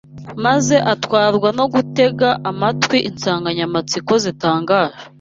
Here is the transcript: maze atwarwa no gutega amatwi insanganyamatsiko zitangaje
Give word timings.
maze 0.45 0.75
atwarwa 0.93 1.49
no 1.57 1.65
gutega 1.73 2.29
amatwi 2.49 2.97
insanganyamatsiko 3.09 4.13
zitangaje 4.23 4.97